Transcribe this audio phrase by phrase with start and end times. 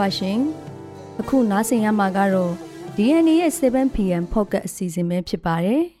[0.00, 0.38] ပါရှင်။
[1.20, 2.52] အခုနားဆင်ရမှာကတော့
[2.96, 5.82] DNA ရဲ့ 7PM Pocket အစီအစဉ်ပဲဖြစ်ပါတယ်။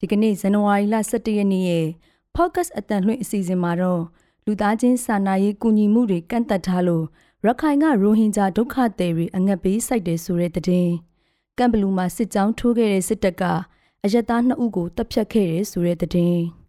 [0.00, 1.86] ဒီကနေ့ဇန်နဝါရီလ17ရက်နေ့ရဲ့
[2.34, 4.02] Focus အတန်လွှင့်အစီအစဉ်မှာတော့
[4.44, 7.04] လူသားချင်းစာနာရေးကူညီမှုတွေကန့်သက်ထားလို့
[7.44, 10.88] ရခိုင်ကရိုဟင်ဂျာဒုက္ခသည်တွေအငတ်ပေးစိုက်တယ်ဆိုတဲ့တဲ့
[11.58, 13.42] ကမ်ဘလူးမှာစစ်ကြောင်းထိုးခဲ့တဲ့စစ်တပ်က
[14.04, 16.65] အယက်သားနှစ်ဦးကိုတပ်ဖြတ်ခဲ့တယ်ဆိုတဲ့တဲ့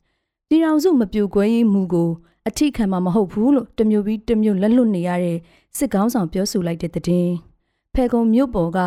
[0.49, 2.09] ပြည်ထောင်စုမပြိုကွဲရေးမှုကို
[2.47, 5.37] အထိခံမှာမဟုတ်ဘူးလို့တမျိုးပြီးတမျိုးလက်လွတ်နေရတဲ့
[5.77, 7.29] စစ်ကောင်းဆောင်ပြောဆိုလိုက်တဲ့တဲ့
[7.93, 8.79] ဖဲကုံမြို့ပေါ်က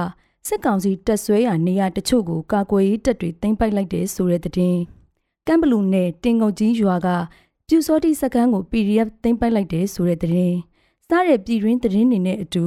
[0.48, 4.76] စစ်ကောင်စီတက်ဆွဲရာနေရာတချို့ကိုကာကွယ်ရေးတပ်တွေတင်ပိုက်လိုက်တယ်ဆိုတဲ့တဲ့
[5.46, 7.08] ကမ်ဘလူးနဲ့တင်ငုတ်ကြီးရွာက
[7.66, 10.52] ပြူစောတိစကန်ကို PDF တင်ပိုက်လိုက်တယ်ဆိုတဲ့တဲ့
[11.08, 12.64] စားတဲ့ပြည်ရင်းသတင်းတွေနဲ့အတူ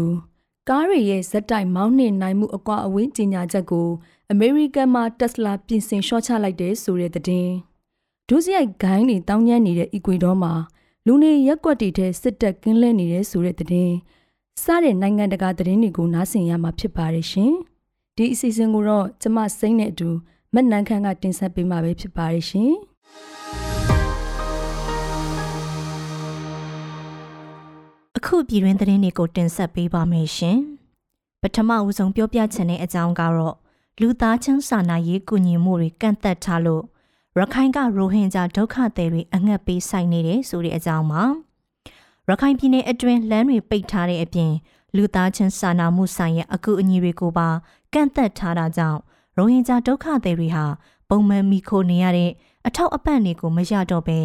[0.70, 3.90] ကားတွေရဲ့ဇက်တိုက်မောင်းနှင်နိုင်မှုအကွာအဝေးကြီးညာချက်ကို
[4.32, 7.50] အမေရိကန်မှာတက်စလာပြင်ဆင်ရှော့ချလိုက်တယ်ဆိုတဲ့တဲ့
[8.29, 10.54] ဒုစရိုက်ဂိုင်းတွေတောင်းကျမ်းနေတဲ့အီကွေဒေါမှာ
[11.05, 13.91] လူနေရက်ွက်တွေထဲစစ်တပ်ကင်းလဲနေတဲ့ဆိုတဲ့တဲ့
[14.63, 17.54] စတဲ့နိုင်ငံတကာသတင်းတွေကိုနားဆင်ရမှာဖြစ်ပါတယ်ရှင်
[18.16, 20.10] ဒီအစီအစဉ်ကိုတော့ကျမစိမ့်နဲ့အတူ
[20.54, 22.71] မက်နန်ခန့်ကတင်ဆက်ပေးမှာပဲဖြစ်ပါတယ်ရှင်
[28.18, 30.60] အခုပြည်တွင်းသတင်းတွေကိုတင်ဆက်ပေးပါမယ်ရှင်။
[31.41, 33.55] ပထမဦးဆုံးပြောပြချင်တဲ့အကြောင်းကတော့
[34.01, 36.84] လူသားချင်းစာနာရေးကူညီမှုတွေကန့်သက်ထားလို့
[37.39, 41.23] ရခိုင်ကရိုဟင်ဂျာဒုက္ခသည်တွေအငတ်ပေးဆိုင်နေတယ်ဆိုတဲ့အကြောင်းပါ။
[42.27, 44.51] ရခိုင်ပြည်နယ်အတွင်းလမ်းတွေပိတ်ထားတဲ့အပြင်
[44.95, 47.49] လူသားချင်းစာနာမှုဆိုင်ရာအကူအညီတွေကိုပါ
[47.93, 48.99] ကန့်သက်ထားတာကြောင့်
[49.37, 50.65] ရိုဟင်ဂျာဒုက္ခသည်တွေဟာ
[51.09, 52.31] ပုံမှန်မိခိုနေရတဲ့
[52.67, 54.20] အထောက်အပံ့တွေကိုမရတော့ဘဲ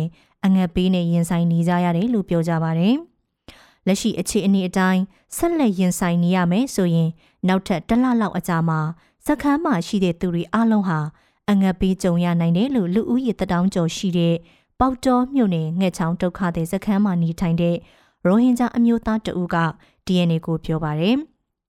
[0.45, 2.95] အငတ်ပေးနဲ့ရင်ဆိုင်နေကြရတယ်လို့ပြောကြပါတယ်။
[3.87, 5.03] လက်ရှိအခြေအနေအတိုင်း
[5.37, 7.11] ဆက်လက်ရင်ဆိုင်နေရမယ်ဆိုရင်
[7.49, 8.81] နောက်ထပ်တစ်လလောက်အကြာမှာ
[9.27, 11.01] စခန်းမှာရှိတဲ့သူတွေအလုံးဟာ
[11.51, 14.35] အငတ်ပေးကြုံရနိုင်တယ်လို့လူဦးရေတထောင်ကျော်ရှိတဲ့
[14.81, 17.77] ပေါတော်မြို့နယ်ငှက်ချောင်းဒုက္ခသည်စခန်းမှာနေထိုင်တဲ့
[18.27, 19.57] ရိုဟင်ဂျာအမျိုးသားတဦးက
[20.07, 21.17] DNA ကိုပြောပါတယ်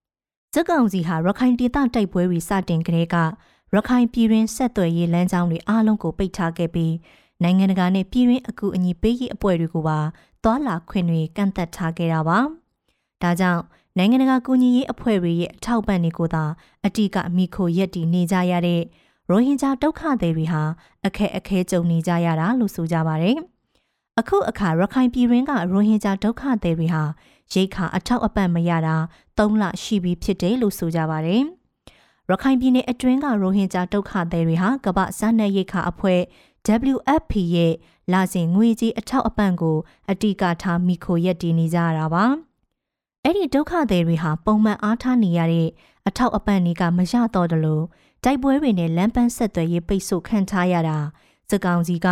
[0.53, 3.15] ။စက်ကောင်စီဟာရခိုင်ဒေသတိုက်ပွဲတွေစတင်ကတည်းက
[3.75, 6.93] ရခိုင်ပြည်တွင်းဆက်သွယ်ရေးလမ်းကြောင်းတွေအားလုံးကိုပိတ်ထားခဲ့ပြီး
[7.43, 9.99] နိုင်ငံတကာနဲ့ပြည်တွင်းအကူအညီပေးရေးအဖွဲ့တွေကိုပါ
[10.43, 12.39] သွာလာခွင့်တွေကန့်သက်ထားခဲ့တာပါ။
[13.21, 13.63] ဒါကြောင့်
[13.97, 16.43] နိုင်ငံတကာကူညီရေးအဖွဲ့တွေရဲ့အထောက်ပံ့တွေကိုသာ
[16.85, 18.81] အတိကမိခိုရက်တည်နေကြရတဲ့
[19.31, 20.63] ရိုဟင်ဂျာဒုက္ခသည်တွေဟာ
[21.05, 23.37] အခက်အခဲကြုံနေကြရတာလို့ဆိုကြပါတယ်။
[24.19, 27.03] အခုအခါရခိုင်ပြည်တွင်းကရိုဟင်ဂျာဒုက္ခသည်တွေဟာ
[27.53, 28.95] ရိတ်ခါအထောက်အပံ့မရတာ
[29.37, 31.41] ၃လရှိပြီဖြစ်တယ်လို့ဆိုကြပါတယ်။
[32.29, 36.21] ရခိုင်ပြည်နယ်အတွင်းကရိုဟင်ဂျာဒုက္ခသည်တွေဟာကမ္ဘာစားနပ်ရိက္ခာအဖွဲ့
[36.93, 37.73] WFP ရဲ့
[38.13, 39.77] လာစဉ်ငွေကြီးအထောက်အပံ့ကို
[40.11, 42.25] အတိကထားမိခိုရက်တည်နေကြတာပါ။
[43.23, 45.69] အဲ့ဒီဒုက္ခသည်တွေဟာပုံမှန်အားထားနေရတဲ့
[46.07, 47.85] အထောက်အပံ့တွေကမရတော့တယ်လို့
[48.23, 50.97] တိုက်ပွဲတွေနဲ့လမ်းပန်းဆက်သွယ်ရေးပိတ်ဆို့ခံထားရတာ
[51.49, 52.07] စကောင်စီက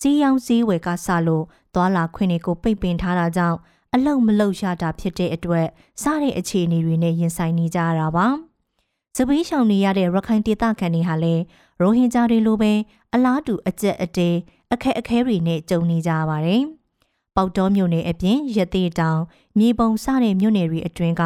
[0.00, 1.44] စီးရောင်းစည်းဝယ်ကဆလို့
[1.74, 3.58] သွာလာခွင့်တွေကိုပိတ်ပင်ထားတာကြောင့်
[3.94, 5.66] အလုံမလုံရတာဖြစ်တဲ့အတွက်
[6.02, 8.26] စားတဲ့အခြေအနေတွေနဲ့ရင်ဆိုင်နေကြရတာပါ။
[9.16, 11.42] စပီးရှောင်နေရတဲ့ရခိုင်ဒေသခံတွေဟာလည်း
[11.80, 12.72] ရိုဟင်ဂျာတွေလိုပဲ
[13.14, 14.28] အလားတူအကျက်အတဲ
[14.72, 16.62] အခက်အခဲတွေနဲ့ကြုံနေကြပါတယ်။
[17.36, 19.20] ပေါတောမြို့နယ်အပြင်ရသေးတောင်
[19.58, 21.22] မြေပုံစတဲ့မြို့နယ်တွေအတွင်းက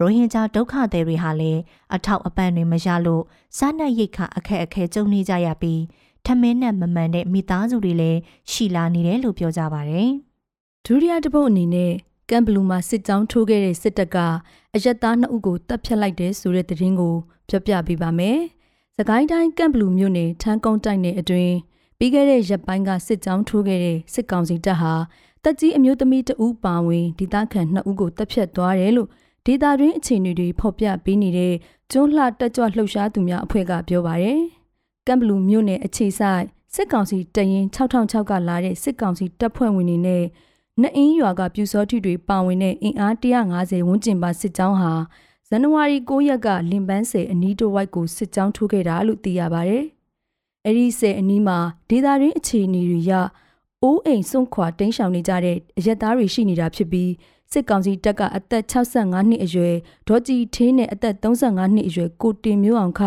[0.00, 1.60] ရိုဟင်ဂျာဒုက္ခသည်တွေဟာလည်း
[1.94, 3.22] အထောက်အပံ့တွေမရလို့
[3.58, 5.82] စားနပ်ရိက္ခာအခက်အခဲကြုံနေကြရပြီး
[6.26, 8.18] ထမင်းနဲ့မမှန်တဲ့မိသားစုတွေလည်း
[8.50, 10.08] ရှိလာနေတယ်လို့ပြောကြပါတယ်။
[10.86, 11.92] ဒုတိယတစ်ပုတ်အနေနဲ့
[12.30, 14.16] ကမ်ဘလူးမှာစစ်ကြောင်းထိုးခဲ့တဲ့စစ်တပ်က
[14.74, 17.14] အယက်သားနှစ်ဦးကိုတပ်ဖြတ်လိုက်တဲ့ဆိုတဲ့သတင်းကို
[17.48, 18.38] ပြောပြပေးပါမယ်။
[18.96, 21.54] စကိုင်းတိုင်းကမ်ဘလူးမြို့နယ်ထန်းကုန်းတိုက်နယ်အတွင်း
[21.98, 24.94] ပြီးခဲ့တဲ့ရက်ပိုင်းကစစ်ကြောင်းထိုးခဲ့တဲ့စစ်ကောင်စီတပ်ဟာ
[25.44, 29.08] တက်ကြီးအမျိုးသမီးတဦးပါဝင်ဒေသခံ2ဦးကိုတပ်ဖြတ်သွားတယ်လို့
[29.50, 31.54] ဒေသတွင်းအခြေအနေတွေဖော်ပြပေးနေတဲ့
[31.92, 34.40] ကျွန်းလှတက်ကြွလှုပ်ရှားသူများအဖွဲ့ကပြောပါရယ်
[35.06, 36.44] ကမ်ဘလူးမြို့နယ်အခြေဆိုင်
[36.74, 40.24] စစ်ကောင်စီတရင်6006ကလာတဲ့စစ်ကောင်စီတပ်ဖွဲ့ဝင်တွေနဲ့
[40.80, 44.92] နှအင်းရွာကပြူစောထိတွေပါဝင်တဲ့အင်အား150ဝန်းကျင်ပါစစ်ကြောင်းဟာ
[45.48, 49.78] ဇန်နဝါရီ9ရက်ကလင်ပန်းဆယ်အနီးတဝိုက်ကိုစစ်ကြောင်းထိုးခဲ့တာလို့သိရပါဗျ။
[50.64, 51.58] အဲ့ဒီဆယ်အနီးမှာ
[51.90, 53.12] ဒေသရင်းအခြေအနေတွေရ
[53.82, 57.10] အိုးအိမ်စွန့်ခွာတိမ်းရှောင်နေကြတဲ့အရက်သားတွေရှိနေတာဖြစ်ပြီး
[57.52, 59.76] စစ်ကောင်စီတပ်ကအသက်65နှစ်အရွယ်
[60.08, 63.00] ဒေါ်ကြည်ထင်းနဲ့အသက်35နှစ်အရွယ်ကိုတင်မျိုးအောင်ခ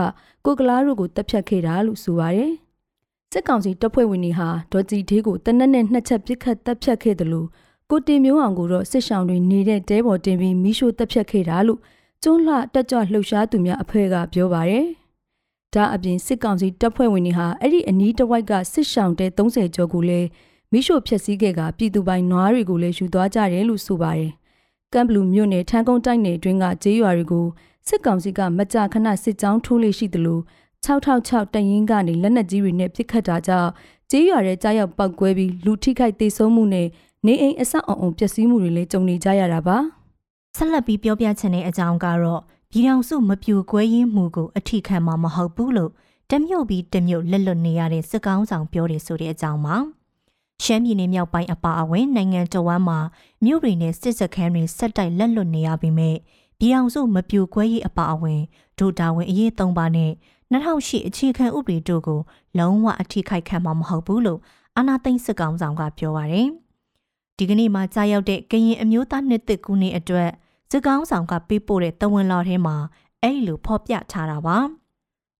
[0.45, 2.51] ကိုကလားတို့ကိုတပ်ဖြတ်ခဲ့တာလို့ဆိုပါတယ်။
[3.31, 7.47] စစ်ကောင်စီတပ်ဖွဲ့ဝင်တွေဟာဒေါ်ကြည်သေးကိုတနက်နဲ့နှစ်ချက်ပစ်ခတ်တပ်ဖြတ်ခဲ့တယ်လို့
[7.89, 11.79] ကိုတင်မျိုးအောင်ကိုတော့စစ်ဆောင်တွေနေတဲ့တဲပေါ်တင်ပြီးမိရှို့တပ်ဖြတ်ခဲ့တာလို့
[12.23, 14.85] ကျွန်းလှတက်ကြွလှုပ်ရှားသူများအဖွဲ့ကပြောပါတယ်။
[15.73, 20.27] ဒါအပြင်စစ်ကောင်စီတပ်ဖွဲ့ဝင်တွေဟာအဲ့ဒီအနီးတစ်ဝိုက်ကစစ်ရှောင်တဲ30ကျော်ကိုလည်း
[20.73, 24.31] မိရှို့ဖျက်ဆီးခဲ့ကပြည်သူပိုင်နွားတွေကိုလည်းယူသွားကြတယ်လို့ဆိုပါတယ်။
[24.93, 27.45] ကမ်ဘလူးမြို့နယ်ထန်းကုန်းတိုက်နယ်အတွင်းကဂျေးရွာတွေကို
[27.87, 30.39] စစ်ကောင်စီကမကြာခဏစစ်ကြောင်းထိုးလေးရှိသလို
[30.85, 33.71] 666တရင်ကနေလက်နက်ကြီးတွေနဲ့ပစ်ခတ်တာကြောင့်
[34.09, 36.87] ကျေးရွာရဲ့ကြားရောက်ပောက်ကွဲပြီးလူထိခိုက်ဒေဆုံးမှုနဲ့
[37.25, 39.77] နေအိမ်အဆောက်အအုံပျက်စီးမှုတွေလည်းကြုံနေကြရတာပါ
[40.55, 42.41] ဆက်လက်ပြီးပြောပြချင်တဲ့အကြောင်းကတော့
[42.71, 45.91] ပြည်ထောင်စုမပြူကွဲရင်းမှုကိုအထိခံမှာမဟုတ်ဘူးလို့
[46.31, 49.75] တမြို့ပြီးတမြို့လက်လွတ်နေရတဲ့စစ်ကောင်းဆောင်ပြောတယ်ဆိုတဲ့အကြောင်းပါ
[50.63, 52.99] ရှမ်းပြည်နယ်မြောက်ပိုင်းအပါအဝင်နိုင်ငံတော်ဝန်မှာ
[53.43, 56.11] မြို့တွေနဲ့စစ်စခန်းတွေဆက်တိုက်လက်လွတ်နေရပြီးမြဲ
[56.59, 58.41] ပြည်အောင်စုမပြိုကွဲရေးအပါအဝင်
[58.79, 60.11] ဒုတာဝန်အရေး၃ပါးနဲ့
[60.51, 62.19] 2008အခြေခံဥပဒေတို့ကို
[62.57, 64.39] လုံးဝအထိခိုက်ခံမှာမဟုတ်ဘူးလို့
[64.77, 66.49] အာနာသိန်းစစ်ကောင်ဆောင်ကပြောပါရယ်
[67.37, 70.29] ဒီကနေ့မှကြာရောက်တဲ့ကရင်အမျိုးသားနှစ်သက်ကူနေအတွက်
[70.71, 72.75] စစ်ကောင်ဆောင်ကပေးပို့တဲ့တဝန်လာထဲမှာ
[73.21, 74.57] အဲ့လိုဖော်ပြထားတာပါ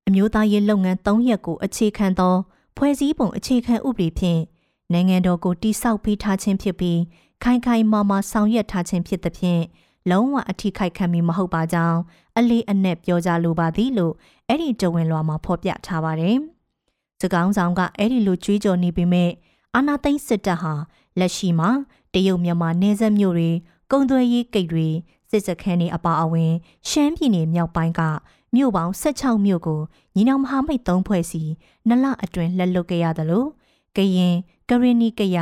[0.08, 2.36] အမျိုးသားရေးလုပ်ငန်း၃ရက်ကိုအခြေခံသော
[2.78, 4.42] ဖွဲ့စည်းပုံအခြေခံဥပဒေဖြင့်
[4.92, 7.00] နိုင်ငံတော်ကိုတိစောက်ပေးထားခြင်းဖြစ်ပြီး
[7.44, 9.64] ခိုင်ခိုင်မာမာဆောင်ရွက်ထားခြင်းဖြစ်သဖြင့်
[10.12, 12.00] လုံးဝအထိခိုက်ခံမီမဟုတ်ပါကြောင်း
[12.38, 14.14] အလေးအနက်ပြောကြားလိုပါသည်လို့
[14.48, 16.38] အဲ့ဒီတဝင်လွှာမှာဖော်ပြထားပါတယ်။
[17.22, 19.32] စကောင်းဆောင်ကအဲ့ဒီလိုကြွေးကြော်နေပေမဲ့
[19.76, 20.74] အာနာသိန်းစစ်တပ်ဟာ
[21.20, 21.70] လက်ရှိမှာ
[22.14, 23.52] တရုတ်မြန်မာနယ်စပ်မြို့တွေ
[23.92, 24.88] ကုန်းသွယ်ရေးဂိတ်တွေ
[25.30, 26.52] စစ်စခန်းတွေအပါအဝင်
[26.90, 28.02] ရှမ်းပြည်နယ်မြောက်ပိုင်းက
[28.56, 29.82] မြို့ပေါင်း16မြို့ကို
[30.16, 31.42] ညီနောင်မဟာမိတ်၃ဖွဲ့စီ
[31.88, 33.46] နလအတွင်လက်လွတ်ခဲ့ရသလို
[33.98, 34.36] ကရင်
[34.70, 35.38] ကရင်နီကရ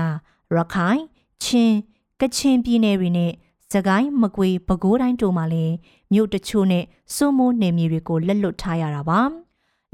[0.55, 1.01] ရခိုင်
[1.43, 1.75] ချင်း
[2.21, 3.31] ကချင်ပြည်နယ်တွေနဲ့
[3.71, 5.75] စကိုင်းမကွေပဲခူးတိုင်းတို့မှာလည်း
[6.13, 6.83] မြို့တချို့နဲ့
[7.15, 9.21] စိုးမိုးနယ်မြေတွေကိုလက်လွတ်ထားရတာပါ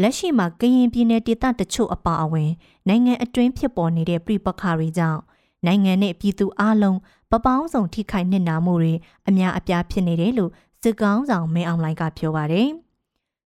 [0.01, 2.51] လက်ရှိမှာကရင်ပြည်နယ်ဒေသတချို့အပါအဝင်
[2.88, 5.21] နိုင်ငံအတွင်းဖြစ်ပေါ်နေတဲ့ပြည်ပခါတွေကြောင့်
[5.65, 7.00] နိုင်ငံနဲ့ပြည်သူအလုံး
[7.31, 8.94] ပပောင်းဆောင်ထိခိုက်နစ်နာမှုတွေ
[9.27, 10.51] အများအပြားဖြစ်နေတယ်လို့
[10.81, 12.69] စစ်ကောင်းဆောင်မင်းအောင်လိုင်ကပြောပါတယ်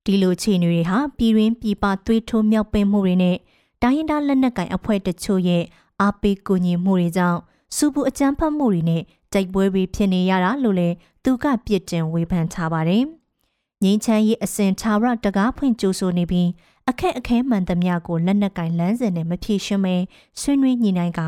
[0.05, 3.37] ဒီလိုခြေနေတွေဟာပြည်ရင်းပြည်ပသွေးထိုးမြောက်ပင်မှုတွေနဲ့
[3.81, 5.63] တိုင်းရင်းသားလက်နက်ကင်အဖွဲ့တချို့ရဲ့
[6.01, 7.39] အားပေးကူညီမှုတွေကြောင့်
[7.75, 13.03] စူပူအကြမ်းဖက်မှုတွေနဲ့တိုက်ပွဲတွေဖြစ်နေရတာလို့လည်းသူကပြစ်တင်ဝေဖန်ထားပါတယ်။
[13.83, 16.49] ငင်းချမ်းရေးအစဉ်သာရတကားဖွင့်ကြိုးဆိုနေပြီး
[16.89, 19.95] အခက်အခဲမှန်သမျှကိုလက်နက်ကင်လမ်းစဉ်နဲ့မဖြေရှင်းမဲ
[20.39, 21.21] ဆွေးနွေးညှိနှိုင်းက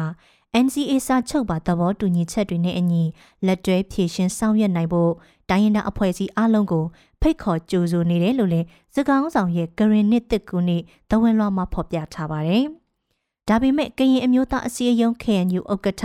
[0.66, 3.04] NCA စာချုပ်ပါသဘောတူညီချက်တွေနဲ့အညီ
[3.46, 5.12] လက်တွဲဖြည့်ရှင်းဆောင်ရွက်နိုင်ဖို့
[5.50, 6.86] တိုင်းရင်းသားအဖွဲ့အစည်းအလုံးကို
[7.24, 10.78] ဖိတ်ခေါ်ကြိုးဆိုနေတယ်လို့လည်းစကောင်းဆောင်ရဲ့ဂရင်နစ်တစ်ကူနေ
[11.10, 12.66] သဝင်လွှာမှာဖော်ပြထားပါတယ်။
[13.48, 16.04] ဒါပေမဲ့ကရင်အမျိုးသားအစည်းအရုံး KNU ဥက္ကဋ္ဌ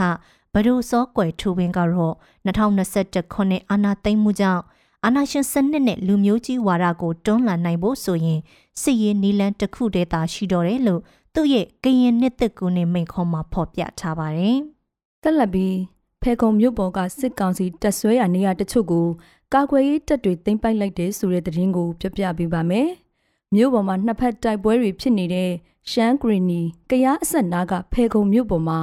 [0.54, 2.14] ဘဒိုစောကွယ်ထူဝင်းကတော့
[2.46, 4.62] 2021ခုနှစ်အာဏာသိမ်းမှုကြောင့်
[5.04, 8.40] အာဏာရှင်စနစ်နဲ့လူမျိုးကြီးဝါဒကိုတွန်းလှန်နိုင်ဖို့ဆိုရင်
[8.82, 11.00] စစ်ရေးနီလန်တစ်ခုတည်းသာရှိတော့တယ်လို့
[11.34, 14.58] သူ့ရဲ့ကရင်နှစ်သက်ကူနဲ့မိန့်ခွန်းမှာဖော်ပြထားပါတယ်။
[15.22, 15.76] တက်လက်ပြီး
[16.22, 19.06] ဖေကုံမြို့ပေါ်ကစစ်ကောင်စီတပ်ဆွဲရာနေရာတချို့ကို
[19.54, 22.88] ကာကွယ်ရေးတပ်တွေသိမ်းပိုက်လိုက်တဲ့ဆိုတဲ့သတင်းကိုပြပြပေးပါမယ်။
[23.54, 25.50] မြို့ပေါ်မှာနှစ်ဖက်တိုက်ပွဲတွေဖြစ်နေတဲ့
[25.90, 26.60] ရှမ်းဂရီနီ
[26.90, 28.78] ကရားအဆက်နာကဖေကုံမြို့ပေါ်မှာ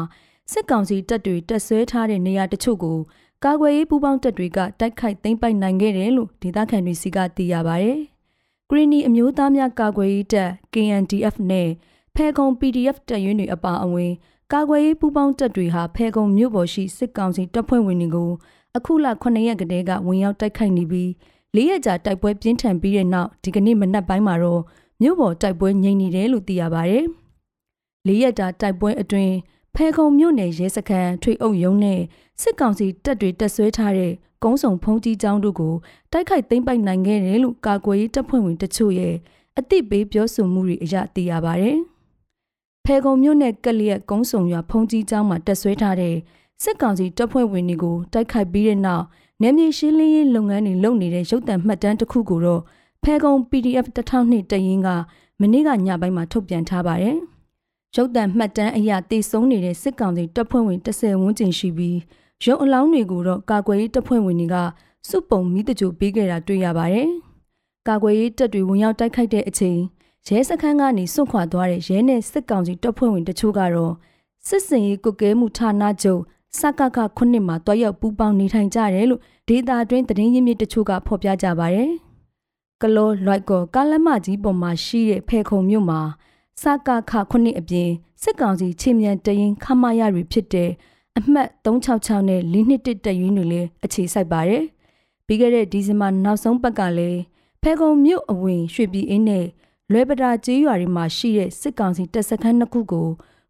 [0.52, 2.98] စစ်ကောင်စီတပ်တွေတပ်ဆွဲထားတဲ့နေရာတချို့ကို
[3.44, 7.90] ကာကွယ်ရေးပူးပေါင်းတပ်တွေကတိုက်ခိုက်သိမ်းပိုက်နိုင်ခဲ့တယ်လို့ဒေသခံတွေစီကသိရပါဗျ။
[8.70, 11.70] ဂရီနီအမျိုးသားများကာကွယ်ရေးတပ် KNDF နဲ့
[12.16, 14.12] ဖဲခုံ PDF တပ်ရင်းတွေအပါအဝင်
[14.54, 18.32] ကာကွယ်ရေးပူးပေါင်းတပ်တွေဟာဖဲခုံမြို့ပေါ်ရှိစစ်ကောင်စီတပ်ဖွဲ့ဝင်တွေကို
[18.78, 21.10] အခုလ9ရက်ကတည်းကဝင်ရောက်တိုက်ခိုက်နေပြီး
[21.56, 24.62] ၄ရက်ကြာတိုက်ပွဲပြင်းထန်ပြီးတဲ့နောက်ဒီကနေ့မနက်ပိုင်းမှာတော့
[25.02, 27.00] မြို့ပေါ်တိုက်ပွဲငြိမ်နေတယ်လို့သိရပါဗျ။
[28.08, 29.34] ၄ရက်ကြာတိုက်ပွဲအတွင်း
[29.76, 32.00] ဖဲခုံမြို့နယ်ရဲစခန်းထွေအုပ်ရုံးနဲ့
[32.42, 34.12] စစ်ကောင်စီတပ်တွေတပ်ဆွဲထားတဲ့
[34.44, 35.74] ကုန်းဆောင်ဖုံးကြီးကျောင်းတို့ကို
[36.12, 39.16] တိုက်ခိုက်သိမ်းပိုက်နိုင်ခဲ့တယ်လို့ကာကွယ်ရေးတပ်ဖွဲ့ဝင်တချို့ရဲ့
[39.60, 41.72] အသိပေးပြောဆိုမှုတွေအရသိရပါဗျ။
[42.86, 46.16] ဖဲခုံမြို့နယ်ကလျက်ကုန်းဆောင်ရွာဖုံးကြီးကျောင်းမှာတပ်ဆွဲထားတဲ့
[46.64, 49.04] စစ်ကောင်စီတပ်ဖွဲ့ဝင်တွေကိုတိုက်ခိုက်ပြီးတဲ့နောက်
[49.42, 52.62] နယ်မြေရှင်းလင်းရေးလုပ်ငန်းတွေလုပ်နေတဲ့ရုပ်သံမှတ်တမ်းတစ်ခုကိုတော့
[53.04, 54.90] ဖဲခုံ PDF 1002တရင်က
[55.40, 57.18] မနေ့ကညပိုင်းမှာထုတ်ပြန်ထားပါတယ်။
[57.96, 62.00] ရုပ်သံမှတ်တမ်းအရတေဆုံးနေတဲ့စစ်ကောင်စီတပ်ဖွဲ့ဝင်30ဝန်းကျင်ရှိပြီး
[62.44, 64.56] ရုံအလောင်းတွေကိုတော့ကာကွယ်ရေးတပ်ဖွဲ့ဝင်တွေက
[65.10, 67.10] စုပုံမိတကြိုပေးခဲ့တာတွေ့ရပါတယ်။
[67.88, 69.80] ကာကွယ်ရေးတပ်တွေဝင်ရောက်တိုက်ခိုက်တဲ့အချိန်
[70.28, 73.94] ရဲစခန်းကနေစွန့်ခွာသွားတဲ့ရဲနဲ့စစ်ကောင်စီတပ်ဖွဲ့ဝင်တချို့ကတော့
[74.48, 76.22] စစ်စင်ရေးကုကဲမှုဌာနချုပ်
[76.60, 81.90] စကကခုနှစ်မှာတွားရောက်ပူးပေါင်းနေထိုင်ကြတယ်လို့ဒေတာတွင်းသတင်းရင်းမြစ်တချို့ကဖော်ပြကြပါတယ်။
[82.82, 86.00] ကလောလွိုက်ကောကားလက်မကြီးပေါ်မှာရှိတဲ့ဖဲခုံမြို့မှာ
[86.62, 87.90] စကခခုနှစ်အပြင်
[88.22, 90.70] စစ်ကောင်စီချင်းမြန်တရင်ခမရတွေဖြစ်တဲ့
[91.18, 94.64] အမှတ်366နဲ့421တရင်တွေလည်းအခြေစိုက်ပါတယ်။
[95.26, 97.20] ပြီးခဲ့တဲ့ဒီဇင်ဘာနောက်ဆုံးပတ်ကလည်း
[97.62, 99.46] ဖဲကုံမြို့အဝင်ရွှေပြည်အင်းနဲ့
[99.92, 103.08] လွဲပဒါကျေးရွာတွေမှာရှိတဲ့စစ်ကောင်စီတပ်စခန်းနှစ်ခုကို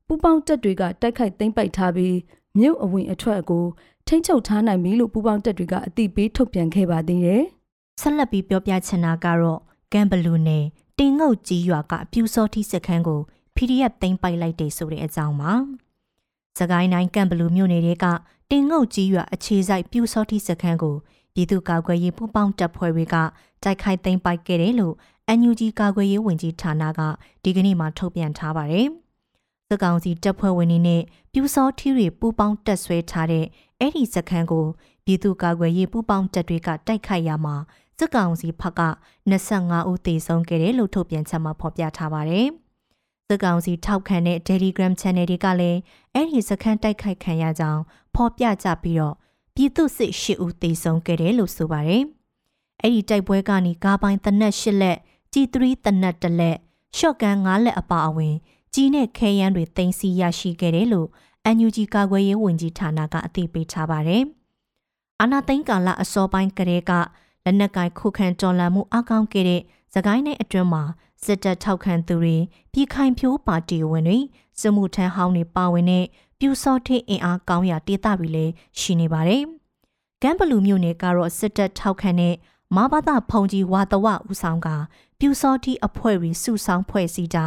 [0.08, 2.16] ပူပေါင်းတပ်တွေကတိုက်ခိုက်သိမ်းပိုက်ထားပြီး
[2.60, 3.66] မြို့အဝင်အထွက်ကို
[4.08, 7.44] ထိမ့်ချုပ်ထားနိုင်ပြီလို့ပူပေါင်းတပ်တွေကအသိပေးထုတ်ပြန်ခဲ့ပါသေးတယ်။
[8.02, 9.60] ဆက်လက်ပြီးပြောပြချင်တာကတော့
[9.94, 10.66] ကမ်ဘလူနယ်
[11.00, 13.22] တင်ငုတ်ကြီးရွာကပြူစောတိစခန်းကို
[13.56, 15.52] PDF သိမ်းပိုက်လိုက်တယ်ဆိုတဲ့အကြောင်းပါ။
[16.60, 18.06] စကိုင်းတိုင်းကံဘလူမြို့နယ်တွေက
[18.52, 20.96] တင်ငုတ်ကြီးရွာအခြေစိုက်ပြူစောတိစခန်းကို
[21.34, 23.16] ပြည်သူ့ကာကွယ်ရေးပူးပေါင်းတပ်ဖွဲ့တွေက
[23.64, 24.96] တိုက်ခိုက်သိမ်းပိုက်ခဲ့တယ်လို့
[25.40, 27.02] NUG ကာကွယ်ရေးဝန်ကြီးဌာနက
[27.44, 28.88] ဒီကနေ့မှထုတ်ပြန်ထားပါတယ်
[29.70, 33.46] စကောင်စီတပ်ဖွဲ့ဝင်တွေနဲ့ပြူစောထီတွေပူးပေါင်းတက်ဆွဲထားတဲ့
[33.80, 34.66] အဲ့ဒီစခန်းကို
[35.06, 37.56] ပြည်သူ့ကာကွယ်ရေးပူးပေါင်းတပ်တွေကတိုက်ခိုက်ရမှာ
[37.98, 38.82] စစ်ကောင်စီဘက်က
[39.30, 42.48] 25ဦးသေဆုံးခဲ့တယ်လို့ထုတ်ပြန်ချက်မှာဖော်ပြထားပါတယ်။
[43.28, 45.80] စစ်ကောင်စီထောက်ခံတဲ့ Telegram Channel တွေကလည်း
[46.14, 47.82] အဲ့ဒီစခန်းတိုက်ခိုက်ခံရကြောင်း
[48.16, 49.16] ဖော်ပြကြပြီးတော့
[49.56, 52.04] ပြည်သူစစ်၈ဦးသေဆုံးခဲ့တယ်လို့ဆိုပါတယ်။
[52.82, 54.98] အဲ့ဒီတိုက်ပွဲကနေကားပိုင်းတနက်၈လက်
[55.34, 56.58] ကြီး3တနက်1လက်
[56.98, 58.36] ရှော့ကန်9လက်အပါအဝင်
[58.78, 61.10] ကြီးနဲ့ခဲယမ်းတွေတင်စီရရှိခဲ့တယ်လို့
[61.56, 64.24] NUG ကာကွယ်ရေးဝန်ကြီးဌာနကအသိပေးထားပါတယ်။
[65.22, 66.92] အာနာသိန်းကာလအစောပိုင်းကတည်းက
[67.46, 69.62] လက်နက်ကင်ခုခံတော်လှန်မှုအကောင်းခဲ့တဲ့
[69.94, 70.84] သခိုင်းในအတွင်းမှာ
[71.24, 72.36] စစ်တပ်ထောက်ခံသူတွေ
[72.74, 74.18] ပြည်ခိုင်ဖြိုးပါတီဝင်တွေ
[74.60, 76.06] စစ်မှုထမ်းဟောင်းတွေပါဝင်တဲ့
[76.40, 79.44] ပြူစောထိအင်အားကောင်းရာဒေသတွေလည်းရှိနေပါတယ်။
[80.22, 82.36] ကမ်ဘလူမြို့နယ်ကတော့စစ်တပ်ထောက်ခံတဲ့
[82.76, 84.70] မဘာသာဖုန်ကြီးဝါတဝဦးဆောင်က
[85.20, 87.46] ပြူစောတိအဖွဲ့တွေစုဆောင်ဖွဲ့စည်းတာ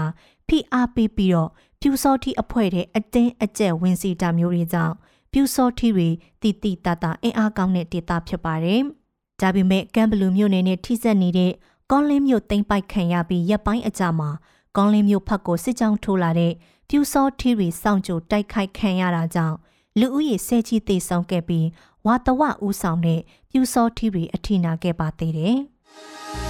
[0.48, 1.50] ဖိအားပေးပြီးတော့
[1.80, 4.94] ပြူစောတိအဖွဲ့တဲ့အတင်းအကျက်ဝင်စီတာမျိုးတွေကြောင့်
[5.32, 6.08] ပြူစောတိတွေ
[6.42, 8.80] တီတီတတအင်အားကောင်းတဲ့ဒေသဖြစ်ပါတယ်။
[9.40, 11.52] ဒါပေမဲ့ကမ်ဘလူမြို့နယ်နဲ့ထိစပ်နေတဲ့
[11.90, 14.30] ကောင်းလင်းမြို့တိမ့်ပိုက်ခံရပြီးရပ်ပိုင်းအကြာမှာ
[14.76, 16.52] ကောင်းလင်းမြို့ဖက်ကိုစစ်ကြောင်းထိုးလာတဲ့
[16.88, 19.56] ပြူစောထီတွေစောင့်ကြိုတိုက်ခိုက်ခံရတာကြောင့်
[19.98, 21.66] လူဦးရေဆဲချီတေဆောင်ခဲ့ပြီး
[22.06, 25.56] ဝါတဝဦးဆောင်တဲ့ပြူစောထီတွေအထိနာခဲ့ပါသေးတယ်။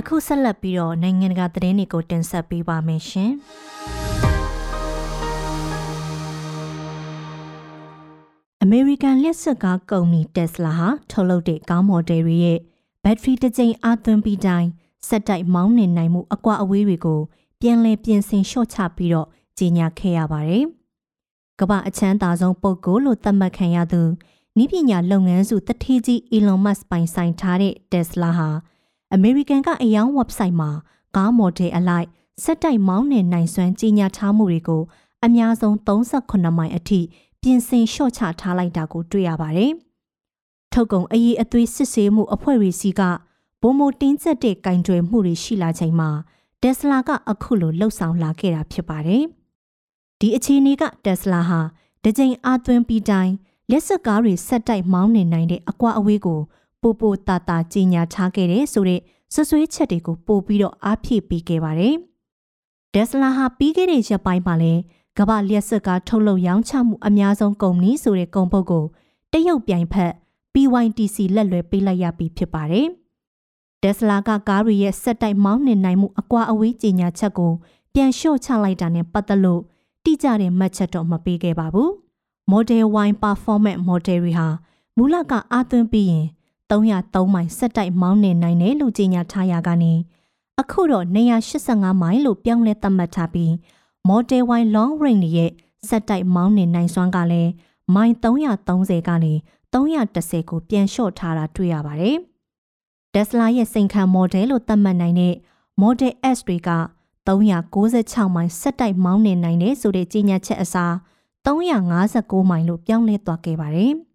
[0.00, 3.32] အခုဆက်လက်ပြီးတော့နိုင်ငံတကာသတင်းတွေကိုတင်ဆက်ပေးပါမယ်ရှင်။
[8.62, 12.58] အမေရိကန်လက်စစ်ကားကုမ္ပဏီ Tesla ဟာထုတ်လုပ်တဲ့ကားမော်ဒယ်တွေရဲ့
[13.04, 14.68] ဘက်ထရီတစ်ကြိမ်အားသွင်းပြီးတိုင်း
[15.08, 17.20] စက်တိုက်မောင်းနေနိုင်မှုအကွာအဝေးတွေကို
[17.60, 20.64] ပြန်လည်ပြင်ဆင်လျှော့ချပြီးတော့ကြီးညာခဲ့ရပါတယ်။
[21.60, 24.02] ကမ္ဘာအချမ်းသာဆုံးပုဂ္ဂိုလ်လို့သတ်မှတ်ခံရသူ
[24.58, 28.50] နီးပညာလုပ်ငန်းစုတထေးကြီး Elon Musk ပိုင်ဆိုင်ထားတဲ့ Tesla ဟာ
[29.14, 30.70] အမေရိကန်ကအယောင် website မှာ
[31.16, 32.06] ကားမော်ဒယ်အလိုက်
[32.42, 34.82] စက်တိုက်မောင်းနေနိုင်စွမ်းကြီးညာထားမှုတွေကို
[35.24, 37.00] အများဆုံး38မိုင်အထိ
[37.42, 39.72] ပြင်ဆင်လျှော့ချထားလိုက်တာကိုတွေ့ရပါတယ်။
[40.72, 43.00] ထုတ်ကုန်အရေးအသွေးစစ်ဆေးမှုအဖွဲ့တွေစီက
[43.60, 46.10] ဘုံမိုတင်းကျပ်တဲ့ကင်တွယ်မှုတွေရှိလာချိန်မှာ
[46.62, 49.22] တက်စလာကအခုလိုလှုပ်ဆောင်လာခဲ့တာဖြစ်ပါတယ်။
[50.20, 51.60] ဒီအခြေအနေကတက်စလာဟာ
[52.04, 53.34] တကြိမ်အားသွင်းပြီးတိုင်း
[53.70, 56.40] လက်စကားတွေဆက်တိုက်မောင်းနေနိုင်တဲ့အကွာအဝေးကို
[56.82, 59.00] ပိုပိုတာတာကြီးညာထားခဲ့တဲ့ဆိုတဲ့
[59.34, 61.94] ဆွဆွေးချက်တွေကိုပို့ပြီးတော့အားဖြည့်ပေးခဲ့ပါတယ်။
[62.94, 64.80] တက်စလာဟာပြီးခဲ့တဲ့ရက်ပိုင်းမှာလည်း
[65.18, 68.84] ကမ္ဘာလျှက်စစ်ကားထုတ်လုပ်ရောင်းချမှုအများဆုံးကုမ္ပဏီဆိုတဲ့ကုန်ပုတ်ကို
[69.32, 70.12] တရုတ်ပြိုင်ဖက်
[70.54, 72.86] BYTC လက်လွဲပေးလိုက်ရပြီဖြစ်ပါတယ်။
[73.82, 77.52] Tesla ကကားတွေရဲ့စက်တိုက်မောင်းနှင်နိုင်မှုအကွာအဝေးကြီးညာချက်ကို
[77.94, 79.62] ပြန်လျှော့ချလိုက်တာနဲ့ပတ်သက်လို့
[80.04, 81.90] တိကျတဲ့မှတ်ချက်တော့မပေးခဲ့ပါဘူး။
[82.52, 84.48] Model Y Performance Model တွေဟာ
[84.96, 86.26] မူလကအားသွင်းပြီးရင်
[86.70, 89.92] 303မိုင်စက်တိုက်မောင်းနှင်နိုင်တယ်လို့ကြေညာထားရကနေ
[90.60, 93.52] အခုတော့285မိုင်လို့ပြောင်းလဲသတ်မှတ်ထားပြီး
[94.08, 95.52] Model Y Long Range ရဲ့
[95.88, 97.50] စက်တိုက်မောင်းနေနိုင်စွမ်းကလည်း
[97.94, 99.32] မိုင်330ကနေ
[99.72, 102.16] 310ကိုပြန်လျှော့ထားတာတွေ့ရပါတယ်။
[103.14, 105.34] Tesla ရဲ့စိန်ခံ model လို့သတ်မှတ်နိုင်တဲ့
[105.82, 106.70] Model S တွေက
[107.26, 110.92] 396မိုင်စက်တိုက်မောင်းနေနိုင်တယ်ဆိုတဲ့ကြေညာချက်အစား
[111.46, 113.92] 359မိုင်လို့ပြောင်းလဲသွားခဲ့ပါတယ်။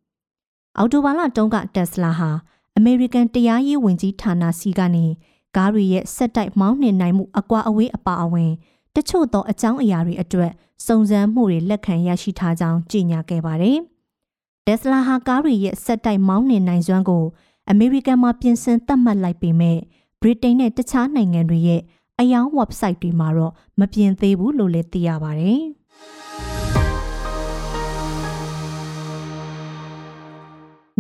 [0.78, 2.32] အော်တိုဘာလတုန်းက Tesla ဟာ
[2.80, 5.06] American တရားရေးဝန်ကြီးဌာနစီကနေ
[5.56, 8.52] ကားတွေရဲ့စက်တိုက်မောင်းနှင်နိုင်မှုအကွာအဝေးအပါအဝင်
[8.96, 10.52] တချို့သောအကြောင်းအရာတွေအတွက်
[10.86, 13.78] စုံစမ်းမှုတွေလက်ခံရရှိထားကြောင်းကြေညာခဲ့ပါတယ်။
[14.66, 17.24] Tesla ဟာကားတွေရဲ့စက်တိုက်မောင်းနှင်နိုင်စွမ်းကို
[17.70, 19.78] အမေရိကန်မှာပြင်ဆင်သတ်မှတ်လိုက်ပေမဲ့
[20.22, 21.82] ဗြိတိန်နဲ့တခြားနိုင်ငံတွေရဲ့
[22.20, 25.62] အယောင် website တွေမှာတော့မပြင်သေးဘူးလို့လည်းသိရပါတယ်။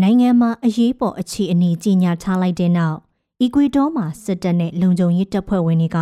[0.01, 2.97] နိုင်ငံမှာအရေးပေါ်အခြေအနေကြီးညာထားလိုက်တဲ့နောက်
[3.41, 5.97] အီကွေဒေါမှာစစ်တပ်နဲ့လုံခြုံရေးတပ်ဖွဲ့ဝင်တွေက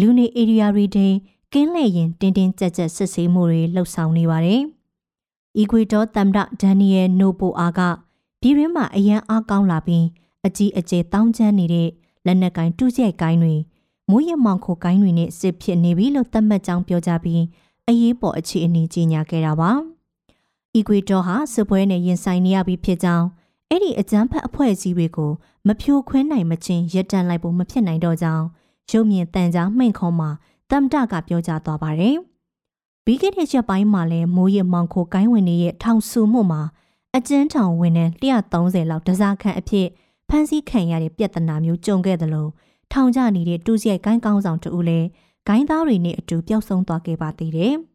[0.00, 1.06] လူနေဧရိယာတွေထဲ
[1.52, 4.62] ကင်းလှည့်ရင်တင်းတင်းကြပ်ကြပ်စစ်ဆေးမှုတွေလှုပ်ဆောင်နေပါတယ်။
[5.58, 7.80] အီကွေဒေါသမ္မတဒန်နီယယ်နိုပိုအာက
[8.40, 10.04] ပြည်ရင်းမှာအရန်အားကောင်းလာပြီး
[10.46, 11.88] အကြီးအကျယ်တောင်းကျမ်းနေတဲ့
[12.26, 13.54] လက်နက်ကင်တူးကျဲကိုင်းတွေ
[14.10, 17.42] မူးယမောင်ခိုကိုင်းတွေနဲ့စစ်ဖြစ်နေပြီလို့သတ်မှတ်ကြောင်းပြောကြပြီး
[17.88, 19.70] အရေးပေါ်အခြေအနေကြီးညာခဲ့တာပါ။
[20.76, 23.26] အီကွေဒေါဟာစစ်ပွဲနဲ့ရင်ဆိုင်နေရပြီးဖြစ်ကြောင်း
[23.68, 25.32] အဲ့ဒီအကြမ်းဖက်အဖွဲ့အစည်းတွေကို
[25.66, 28.44] မဖြိုခွင်းနိုင်မချင်းရပ်တန့်လိုက်ဖို့မဖြစ်နိုင်တော့ကြောင်း
[28.90, 30.30] ရုပ်မြင်တန်ကြားမှိန်ခုံးမှာ
[30.70, 32.16] တမ်တကပြောကြားသွားပါတယ်။
[33.04, 36.62] ပြီးခဲ့တဲ့ရက်ပိုင်းမှာလည်းမိုးရမောင်ခိုကိုင်းဝင်တွေရဲ့ထောင်ဆူမှုမှာ
[37.16, 39.88] အကျဉ်းထောင်ဝင်နှန်း130လောက်တစားခန့်အဖြစ်
[40.28, 42.50] ဖမ်းဆီးခံရတဲ့ပြဿနာမျိုးကြုံခဲ့တယ်လို့
[42.92, 45.06] ထောင်ကျနေတဲ့တူးရိုက်ကိုင်းကောင်းဆောင်တူလည်း
[45.46, 47.76] ဂိုင်းသားတွေနဲ့အတူပျောက်ဆုံးသွားခဲ့ပါသေးတယ်။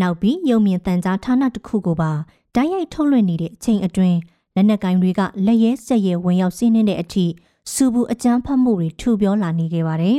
[0.00, 2.12] နောက်ပြီးရုံမြင့်တန်ကြားဌာနတစ်ခုကိုပါ
[2.54, 4.18] တိုက်ရိုက်ထုတ်လွှင့်နေတဲ့အချိန်အတွင်း
[4.54, 7.26] လက်နက်ကိုင်းတွေကလက်ရဲဆက်ရဲဝင်ရောက်စီးနှင်းတဲ့အထိ
[7.72, 10.18] စူဘူးအကြမ်းဖက်မှုတွေထူပြောလာနေခဲ့ပါတယ်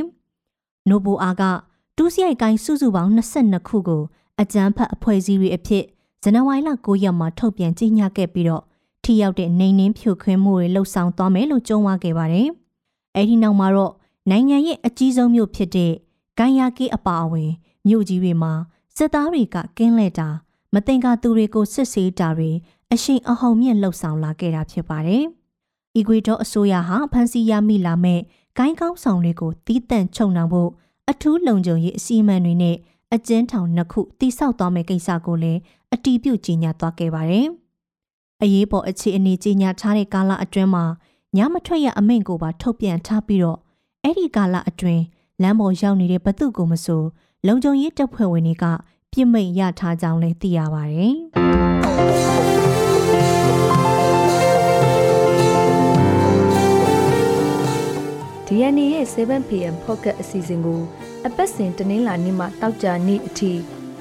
[0.88, 1.42] နိုဘိုအာက
[1.96, 4.02] တူးစရိုက်ကိုင်းစုစုပေါင်း22ခုကို
[4.40, 5.84] အကြမ်းဖက်အဖွဲ့အစည်းတွေအဖြစ်
[6.22, 8.62] ဇန်နဝါရီလ9ရက်မှာထုတ်ပြန်ကြေညာခဲ့ပြီးတော့
[9.04, 12.48] ထိရောက်တဲ့နေနှင်းဖြိုခွင်းမှုတွေလှုပ်ဆောင်သွားမယ်လို့ကြုံဝါခဲ့ပါတယ်။
[13.16, 13.92] အဲဒီနောက်မှာတော့
[14.30, 15.92] နိုင်ငံရဲ့အကြီးဆုံးမြို့ဖြစ်တဲ့
[16.38, 17.50] ဂိုင်ယာကီအပါအဝင်
[17.88, 18.52] မြို့ကြီးတွေမှာ
[18.96, 20.28] စစ်သားတွေကကင်းလှည့်တာ
[20.74, 22.50] မတင်ကားသူတွေကိုစစ်ဆေးတာတွေ
[22.92, 25.24] အရှိန်အဟုန်မြင့်လှုပ်ဆောင်လာခဲ့တာဖြစ်ပါတယ်။
[25.96, 28.20] အီကွေဒေါအစိုးရဟာဖန်စီရမိလာမဲ့
[28.56, 30.70] ဂိုင်းကောင်းဆောင်တွေကိုတီးတန့်ချုပ်နှောင်ဖို့
[31.10, 32.76] အထူးလုံခြုံရေးအစီအမံတွေနဲ့
[33.14, 35.60] အကျဉ်းထောင်နှစ်ခုတိစောက်သွားမယ့်ကိစ္စကိုလည်း
[35.94, 37.46] အတီးပြုတ်ကြီးညာသွားခဲ့ပါတယ်။
[38.42, 40.84] အရေးပေါ်အခြေအနေကြီးညာထားတဲ့ကာလအတွင်းမှာ
[41.36, 43.58] ညမထွက်ရအမိန့်ကိုပါထုတ်ပြန်ထားပြီးတော့
[44.02, 45.02] အဲ့ဒီကာလအတွင်း
[45.42, 47.02] လမ်းပေါ်ရောက်နေတဲ့ဘသူကိုမဆို
[47.46, 48.64] လုံခြုံရေးတပ်ဖွဲ့ဝင်တွေက
[49.12, 51.14] ပြစ်မိတ်ရထားကြောင်းလည်းသိရပါတယ်။
[58.46, 60.80] DNA ရဲ့ 7pm pocket အစီအစဉ်ကို
[61.26, 63.54] အပတ်စဉ်တနင်္လာနေ့မှတောက်ကြနေ့အထိည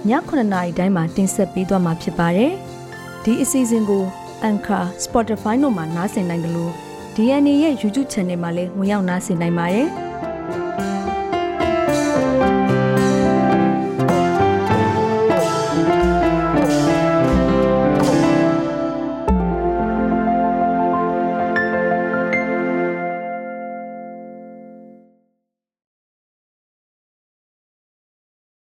[0.09, 2.51] 9:00နာရီတိုင်းမှာတင်ဆက်ပေးသွားမှာဖြစ်ပါတယ်။
[3.23, 4.03] ဒီအစီအစဉ်ကို
[4.49, 6.73] Anchor, Spotify တို့မှာနားဆင်နိုင်တယ်လို့
[7.15, 9.89] DNA ရဲ့ YouTube Channel မှာလည်းဝင်ရောက်နားဆင်နိုင်ပါတယ်။